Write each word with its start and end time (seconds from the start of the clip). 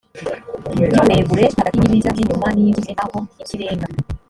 by 0.71 0.75
uburebure 0.79 1.25
buri 1.29 1.43
hagati 1.57 1.75
y 1.77 1.83
ibiziga 1.85 2.09
by 2.15 2.21
inyuma 2.23 2.47
n 2.55 2.57
ib 2.59 2.65
y 2.65 2.69
imbere 2.77 2.93
naho 2.97 3.17
ikirenga 3.41 3.87